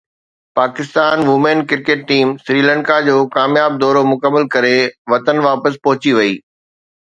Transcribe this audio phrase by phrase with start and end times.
[0.59, 4.73] Pakistan women cricket team Sri Lanka جو ڪامياب دورو مڪمل ڪري
[5.15, 6.33] وطن واپس پهچي وئي